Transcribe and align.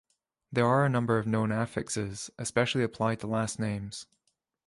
There 0.51 0.65
are 0.65 0.83
a 0.83 0.89
number 0.89 1.19
of 1.19 1.27
known 1.27 1.51
affixes, 1.51 2.31
especially 2.39 2.81
applied 2.81 3.19
to 3.19 3.27
last 3.27 3.59
names. 3.59 4.07